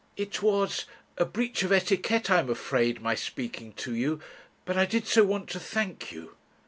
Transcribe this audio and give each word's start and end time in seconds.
"It 0.17 0.41
was 0.41 0.85
a 1.19 1.25
breach 1.25 1.61
of 1.61 1.71
etiquette, 1.71 2.31
I 2.31 2.39
am 2.39 2.49
afraid, 2.49 3.01
my 3.03 3.13
speaking 3.13 3.73
to 3.73 3.93
you, 3.93 4.19
but 4.65 4.75
I 4.75 4.87
did 4.87 5.05
so 5.05 5.23
want 5.23 5.47
to 5.49 5.59
thank 5.59 6.11
you...." 6.11 6.37